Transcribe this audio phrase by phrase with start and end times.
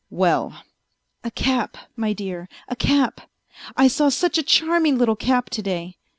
[0.23, 0.63] "Well."
[1.23, 3.21] "A cap, my dear, a cap;
[3.77, 5.99] I saw such a charming little cap to day.